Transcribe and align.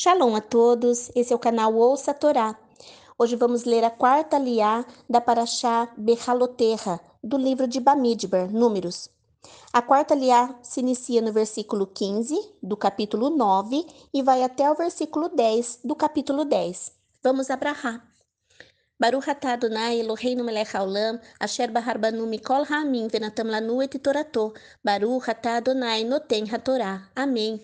Shalom 0.00 0.36
a 0.36 0.40
todos, 0.40 1.10
esse 1.12 1.32
é 1.32 1.36
o 1.36 1.40
canal 1.40 1.74
Ouça 1.74 2.12
a 2.12 2.14
Torá. 2.14 2.56
Hoje 3.18 3.34
vamos 3.34 3.64
ler 3.64 3.82
a 3.82 3.90
quarta 3.90 4.38
liá 4.38 4.86
da 5.10 5.20
Paraxá 5.20 5.88
Bechaloterra, 5.96 7.00
do 7.20 7.36
livro 7.36 7.66
de 7.66 7.80
Bamidbar, 7.80 8.48
Números. 8.48 9.10
A 9.72 9.82
quarta 9.82 10.14
liá 10.14 10.54
se 10.62 10.78
inicia 10.78 11.20
no 11.20 11.32
versículo 11.32 11.84
15 11.84 12.38
do 12.62 12.76
capítulo 12.76 13.28
9 13.28 13.84
e 14.14 14.22
vai 14.22 14.44
até 14.44 14.70
o 14.70 14.76
versículo 14.76 15.30
10 15.30 15.80
do 15.82 15.96
capítulo 15.96 16.44
10. 16.44 16.92
Vamos 17.20 17.50
abrahar. 17.50 18.00
Baruch 19.00 19.28
atah 19.28 19.54
Adonai 19.54 19.98
Eloheinu 19.98 20.44
melech 20.44 20.76
haolam, 20.76 21.18
asher 21.40 21.72
bahar 21.72 21.98
banu 21.98 22.24
mikol 22.24 22.64
ha'amim 22.64 23.08
venatam 23.08 23.50
lanu 23.50 23.82
et 23.82 23.98
torato, 23.98 24.54
Baruch 24.84 25.28
atah 25.28 25.56
Adonai 25.56 26.04
noten 26.04 26.46
hatorá. 26.46 27.10
Amém. 27.16 27.60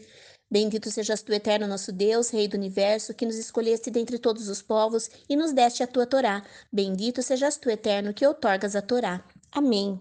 Bendito 0.55 0.89
sejas 0.89 1.21
tu, 1.21 1.33
eterno 1.33 1.67
nosso 1.67 1.91
Deus, 1.91 2.31
Rei 2.31 2.47
do 2.47 2.57
universo, 2.57 3.13
que 3.13 3.27
nos 3.27 3.35
escolheste 3.37 3.91
dentre 3.91 4.21
todos 4.21 4.49
os 4.49 4.63
povos 4.63 5.11
e 5.29 5.35
nos 5.35 5.53
deste 5.53 5.83
a 5.83 5.87
tua 5.89 6.07
Torá. 6.07 6.45
Bendito 6.73 7.25
sejas 7.25 7.57
tu, 7.57 7.69
eterno, 7.69 8.15
que 8.15 8.25
outorgas 8.25 8.77
a 8.77 8.81
Torá. 8.81 9.25
Amém. 9.51 10.01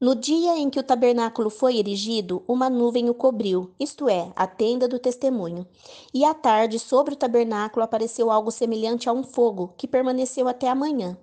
No 0.00 0.16
dia 0.16 0.58
em 0.58 0.68
que 0.68 0.80
o 0.80 0.82
tabernáculo 0.82 1.50
foi 1.50 1.76
erigido, 1.76 2.42
uma 2.48 2.68
nuvem 2.68 3.08
o 3.08 3.14
cobriu, 3.14 3.72
isto 3.78 4.08
é, 4.08 4.32
a 4.34 4.44
tenda 4.44 4.88
do 4.88 4.98
testemunho. 4.98 5.64
E 6.12 6.24
à 6.24 6.34
tarde, 6.34 6.80
sobre 6.80 7.14
o 7.14 7.16
tabernáculo, 7.16 7.84
apareceu 7.84 8.32
algo 8.32 8.50
semelhante 8.50 9.08
a 9.08 9.12
um 9.12 9.22
fogo, 9.22 9.72
que 9.78 9.86
permaneceu 9.86 10.48
até 10.48 10.68
a 10.68 10.74
manhã. 10.74 11.16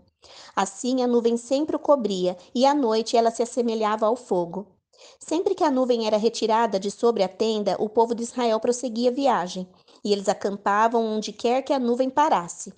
Assim 0.55 1.03
a 1.03 1.07
nuvem 1.07 1.35
sempre 1.35 1.75
o 1.75 1.79
cobria, 1.79 2.37
e 2.55 2.65
à 2.65 2.73
noite 2.73 3.17
ela 3.17 3.29
se 3.29 3.43
assemelhava 3.43 4.05
ao 4.05 4.15
fogo. 4.15 4.74
Sempre 5.19 5.55
que 5.55 5.63
a 5.63 5.71
nuvem 5.71 6.07
era 6.07 6.17
retirada 6.17 6.79
de 6.79 6.91
sobre 6.91 7.23
a 7.23 7.27
tenda, 7.27 7.75
o 7.79 7.89
povo 7.89 8.13
de 8.13 8.23
Israel 8.23 8.59
prosseguia 8.59 9.09
a 9.09 9.13
viagem, 9.13 9.67
e 10.03 10.13
eles 10.13 10.29
acampavam 10.29 11.03
onde 11.03 11.31
quer 11.31 11.61
que 11.61 11.73
a 11.73 11.79
nuvem 11.79 12.09
parasse. 12.09 12.73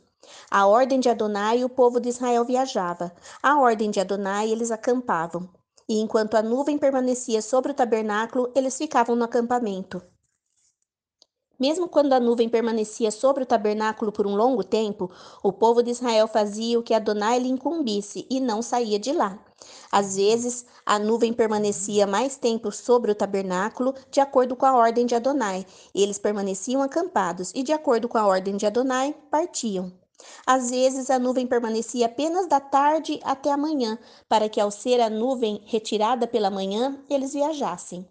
A 0.50 0.66
ordem 0.66 1.00
de 1.00 1.10
Adonai, 1.10 1.64
o 1.64 1.70
povo 1.70 2.00
de 2.00 2.10
Israel 2.10 2.44
viajava. 2.44 3.14
A 3.42 3.60
ordem 3.60 3.90
de 3.90 4.00
Adonai, 4.00 4.50
eles 4.50 4.72
acampavam. 4.72 5.50
E 5.88 6.00
enquanto 6.00 6.36
a 6.36 6.42
nuvem 6.42 6.78
permanecia 6.78 7.42
sobre 7.42 7.72
o 7.72 7.76
tabernáculo, 7.76 8.52
eles 8.56 8.78
ficavam 8.78 9.16
no 9.16 9.24
acampamento. 9.24 10.02
Mesmo 11.60 11.88
quando 11.88 12.14
a 12.14 12.20
nuvem 12.20 12.48
permanecia 12.48 13.10
sobre 13.10 13.42
o 13.42 13.46
tabernáculo 13.46 14.12
por 14.12 14.28
um 14.28 14.36
longo 14.36 14.64
tempo, 14.64 15.10
o 15.42 15.52
povo 15.52 15.82
de 15.82 15.90
Israel 15.90 16.28
fazia 16.28 16.78
o 16.78 16.84
que 16.84 16.94
Adonai 16.94 17.40
lhe 17.40 17.50
incumbisse 17.50 18.28
e 18.30 18.40
não 18.40 18.62
saía 18.62 19.00
de 19.00 19.12
lá. 19.12 19.40
Às 19.92 20.18
vezes, 20.18 20.68
a 20.86 21.00
nuvem 21.00 21.34
permanecia 21.34 22.06
mais 22.06 22.38
tempo 22.38 22.72
sobre 22.72 23.12
o 23.12 23.16
tabernáculo, 23.16 23.96
de 24.12 24.20
acordo 24.20 24.56
com 24.56 24.68
a 24.68 24.76
ordem 24.76 25.08
de 25.08 25.16
Adonai. 25.16 25.66
Eles 25.96 26.20
permaneciam 26.20 26.84
acampados 26.84 27.52
e, 27.56 27.64
de 27.64 27.74
acordo 27.74 28.08
com 28.08 28.20
a 28.20 28.28
ordem 28.28 28.56
de 28.56 28.68
Adonai, 28.68 29.16
partiam. 29.32 29.92
Às 30.46 30.70
vezes, 30.70 31.10
a 31.10 31.18
nuvem 31.18 31.48
permanecia 31.48 32.06
apenas 32.06 32.48
da 32.48 32.60
tarde 32.60 33.20
até 33.24 33.52
a 33.52 33.58
manhã, 33.58 33.98
para 34.30 34.48
que, 34.48 34.62
ao 34.62 34.70
ser 34.70 35.02
a 35.02 35.10
nuvem 35.10 35.64
retirada 35.66 36.28
pela 36.28 36.52
manhã, 36.52 37.00
eles 37.10 37.34
viajassem 37.34 38.08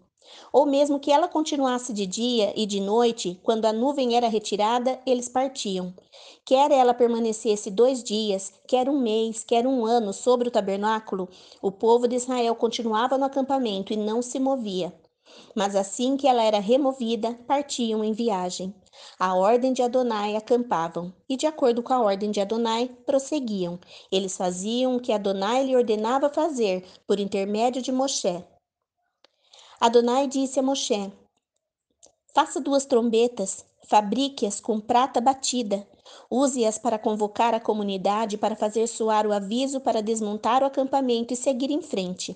ou 0.51 0.65
mesmo 0.65 0.99
que 0.99 1.11
ela 1.11 1.27
continuasse 1.27 1.93
de 1.93 2.05
dia 2.05 2.53
e 2.55 2.65
de 2.65 2.79
noite, 2.79 3.39
quando 3.43 3.65
a 3.65 3.73
nuvem 3.73 4.15
era 4.15 4.27
retirada, 4.27 4.99
eles 5.05 5.29
partiam. 5.29 5.93
Quer 6.45 6.71
ela 6.71 6.93
permanecesse 6.93 7.69
dois 7.69 8.03
dias, 8.03 8.53
quer 8.67 8.89
um 8.89 8.99
mês, 8.99 9.43
quer 9.43 9.67
um 9.67 9.85
ano 9.85 10.13
sobre 10.13 10.47
o 10.47 10.51
tabernáculo, 10.51 11.27
o 11.61 11.71
povo 11.71 12.07
de 12.07 12.15
Israel 12.15 12.55
continuava 12.55 13.17
no 13.17 13.25
acampamento 13.25 13.93
e 13.93 13.97
não 13.97 14.21
se 14.21 14.39
movia. 14.39 14.93
Mas 15.55 15.75
assim 15.75 16.15
que 16.15 16.27
ela 16.27 16.43
era 16.43 16.59
removida, 16.59 17.33
partiam 17.45 18.03
em 18.03 18.13
viagem. 18.13 18.73
A 19.19 19.35
ordem 19.35 19.73
de 19.73 19.81
Adonai 19.81 20.35
acampavam, 20.35 21.13
e 21.29 21.35
de 21.37 21.45
acordo 21.45 21.83
com 21.83 21.93
a 21.93 22.01
ordem 22.01 22.31
de 22.31 22.39
Adonai, 22.39 22.89
prosseguiam. 23.05 23.79
Eles 24.11 24.35
faziam 24.35 24.95
o 24.95 24.99
que 24.99 25.11
Adonai 25.11 25.65
lhe 25.65 25.75
ordenava 25.75 26.29
fazer, 26.29 26.83
por 27.05 27.19
intermédio 27.19 27.81
de 27.81 27.91
Moshe, 27.91 28.43
Adonai 29.79 30.25
disse 30.25 30.59
a 30.59 30.63
Moshe: 30.63 31.13
Faça 32.33 32.59
duas 32.59 32.83
trombetas, 32.83 33.63
fabrique-as 33.87 34.59
com 34.59 34.79
prata 34.79 35.21
batida. 35.21 35.87
Use-as 36.31 36.79
para 36.79 36.97
convocar 36.97 37.53
a 37.53 37.59
comunidade 37.59 38.39
para 38.39 38.55
fazer 38.55 38.87
soar 38.87 39.27
o 39.27 39.31
aviso 39.31 39.79
para 39.79 40.01
desmontar 40.01 40.63
o 40.63 40.65
acampamento 40.65 41.31
e 41.31 41.37
seguir 41.37 41.69
em 41.69 41.81
frente. 41.81 42.35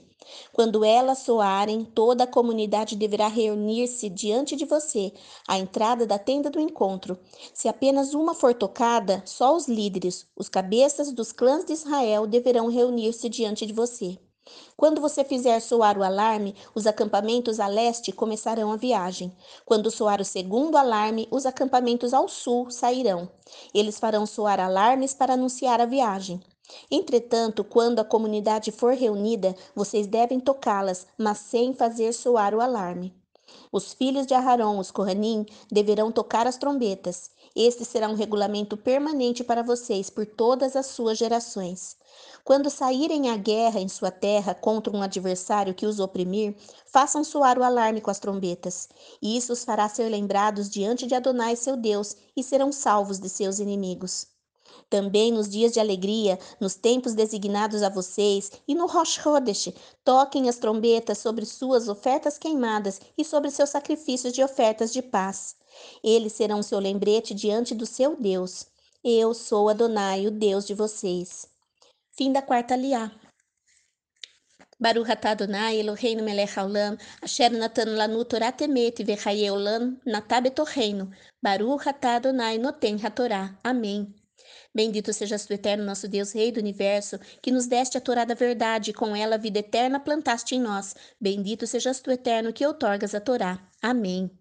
Quando 0.54 0.86
elas 0.86 1.20
soarem, 1.20 1.84
toda 1.84 2.26
a 2.26 2.28
comunidade 2.28 2.96
deverá 2.96 3.28
reunir-se 3.28 4.08
diante 4.08 4.56
de 4.56 4.66
você, 4.66 5.12
à 5.48 5.58
entrada 5.58 6.06
da 6.06 6.20
tenda 6.20 6.50
do 6.50 6.60
encontro. 6.60 7.18
Se 7.56 7.68
apenas 7.68 8.14
uma 8.14 8.36
for 8.36 8.54
tocada, 8.54 9.24
só 9.26 9.56
os 9.56 9.68
líderes, 9.68 10.28
os 10.36 10.48
cabeças 10.48 11.12
dos 11.12 11.32
clãs 11.32 11.66
de 11.66 11.74
Israel, 11.74 12.28
deverão 12.28 12.68
reunir-se 12.68 13.28
diante 13.30 13.66
de 13.66 13.74
você. 13.74 14.20
Quando 14.76 15.00
você 15.00 15.24
fizer 15.24 15.60
soar 15.60 15.98
o 15.98 16.04
alarme, 16.04 16.56
os 16.74 16.88
acampamentos 16.88 17.60
a 17.60 17.68
leste 17.68 18.12
começarão 18.12 18.72
a 18.72 18.76
viagem. 18.76 19.32
Quando 19.66 19.92
soar 19.92 20.20
o 20.20 20.26
segundo 20.26 20.76
alarme, 20.76 21.28
os 21.30 21.46
acampamentos 21.46 22.14
ao 22.14 22.28
sul 22.28 22.72
sairão. 22.72 23.30
Eles 23.74 24.00
farão 24.00 24.26
soar 24.26 24.60
alarmes 24.60 25.14
para 25.14 25.34
anunciar 25.34 25.80
a 25.80 25.86
viagem. 25.86 26.42
Entretanto, 26.90 27.64
quando 27.64 28.00
a 28.00 28.06
comunidade 28.06 28.72
for 28.72 28.94
reunida, 28.94 29.56
vocês 29.76 30.08
devem 30.08 30.40
tocá-las, 30.40 31.06
mas 31.18 31.38
sem 31.38 31.74
fazer 31.74 32.14
soar 32.14 32.56
o 32.56 32.62
alarme. 32.62 33.21
Os 33.72 33.94
filhos 33.94 34.26
de 34.26 34.34
Aharon, 34.34 34.80
os 34.80 34.92
Kohanim, 34.92 35.46
deverão 35.72 36.12
tocar 36.12 36.48
as 36.48 36.58
trombetas. 36.58 37.32
Este 37.56 37.86
será 37.86 38.08
um 38.10 38.16
regulamento 38.16 38.78
permanente 38.78 39.44
para 39.44 39.64
vocês 39.64 40.10
por 40.10 40.26
todas 40.26 40.76
as 40.76 40.88
suas 40.88 41.18
gerações. 41.18 41.98
Quando 42.44 42.70
saírem 42.70 43.30
à 43.30 43.38
guerra 43.38 43.80
em 43.80 43.88
sua 43.88 44.12
terra 44.12 44.54
contra 44.54 44.96
um 44.96 45.02
adversário 45.02 45.74
que 45.74 45.86
os 45.86 46.00
oprimir, 46.00 46.56
façam 46.86 47.24
soar 47.24 47.58
o 47.58 47.64
alarme 47.64 48.02
com 48.02 48.10
as 48.10 48.20
trombetas. 48.20 48.90
E 49.22 49.38
isso 49.38 49.54
os 49.54 49.64
fará 49.64 49.88
ser 49.90 50.10
lembrados 50.10 50.70
diante 50.70 51.06
de 51.06 51.16
Adonai, 51.16 51.56
seu 51.56 51.76
Deus, 51.76 52.16
e 52.36 52.42
serão 52.42 52.72
salvos 52.72 53.20
de 53.20 53.30
seus 53.30 53.60
inimigos. 53.60 54.31
Também 54.90 55.32
nos 55.32 55.50
dias 55.50 55.72
de 55.72 55.80
alegria, 55.80 56.38
nos 56.60 56.76
tempos 56.76 57.14
designados 57.14 57.84
a 57.84 57.90
vocês, 57.90 58.52
e 58.68 58.76
no 58.76 58.86
Rosh 58.88 59.26
Hodesh, 59.26 59.74
toquem 60.04 60.50
as 60.50 60.58
trombetas 60.58 61.18
sobre 61.18 61.46
suas 61.46 61.88
ofertas 61.88 62.38
queimadas 62.38 63.00
e 63.18 63.24
sobre 63.24 63.52
seus 63.52 63.70
sacrifícios 63.70 64.34
de 64.34 64.44
ofertas 64.44 64.92
de 64.92 65.02
paz. 65.02 65.56
Eles 66.04 66.34
serão 66.34 66.62
seu 66.62 66.80
lembrete 66.80 67.34
diante 67.34 67.74
do 67.74 67.86
seu 67.86 68.16
Deus. 68.16 68.66
Eu 69.04 69.34
sou 69.34 69.70
Adonai, 69.70 70.28
o 70.28 70.32
Deus 70.32 70.68
de 70.68 70.74
vocês. 70.74 71.48
Fim 72.12 72.32
da 72.32 72.42
quarta 72.42 72.76
liá. 72.76 73.12
Baruch 74.80 75.12
atah 75.12 75.32
Adonai 75.32 75.80
Eloheinu 75.80 76.24
melech 76.24 76.58
haolam, 76.58 76.98
asher 77.22 77.52
natan 77.52 77.98
lanu 77.98 78.26
Torah 78.26 78.52
temet 78.52 78.98
vechaye 79.06 79.50
olam 79.52 80.02
natah 80.06 80.42
betorreino. 80.42 81.12
Baruch 81.42 81.86
atah 81.88 82.16
Adonai 82.16 82.58
noten 82.58 82.98
hatorá. 82.98 83.60
Amém. 83.64 84.21
Bendito 84.74 85.14
sejas 85.14 85.46
tu, 85.46 85.54
eterno 85.54 85.84
nosso 85.84 86.08
Deus, 86.08 86.34
Rei 86.34 86.52
do 86.52 86.60
universo, 86.60 87.20
que 87.42 87.52
nos 87.52 87.68
deste 87.68 87.98
a 87.98 88.02
Torá 88.02 88.26
da 88.26 88.34
verdade, 88.34 88.92
e 88.92 88.94
com 88.94 89.16
ela 89.16 89.36
a 89.36 89.40
vida 89.40 89.60
eterna 89.60 90.00
plantaste 90.00 90.56
em 90.56 90.60
nós. 90.60 90.96
Bendito 91.20 91.68
sejas 91.68 92.00
tu, 92.00 92.12
eterno, 92.12 92.54
que 92.54 92.66
outorgas 92.66 93.14
a 93.14 93.20
Torá. 93.20 93.60
Amém. 93.82 94.41